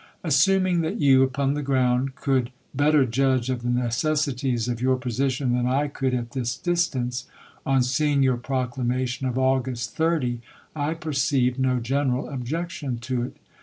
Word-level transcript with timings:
Assuming 0.23 0.81
that 0.81 0.99
you, 0.99 1.21
upon 1.21 1.53
the 1.53 1.61
ground, 1.61 2.15
could 2.15 2.51
better 2.73 3.05
judge 3.05 3.51
of 3.51 3.61
the 3.61 3.69
necessities 3.69 4.67
of 4.67 4.81
your 4.81 4.95
position 4.97 5.53
than 5.53 5.67
I 5.67 5.89
could 5.89 6.15
at 6.15 6.31
this 6.31 6.57
distance, 6.57 7.27
on 7.67 7.83
seeing 7.83 8.23
your 8.23 8.37
proclamation 8.37 9.27
of 9.27 9.37
August 9.37 9.95
30 9.95 10.41
I 10.75 10.95
perceived 10.95 11.59
no 11.59 11.79
general 11.79 12.29
objec 12.29 12.71
tion 12.71 12.97
to 12.97 13.21
it. 13.21 13.37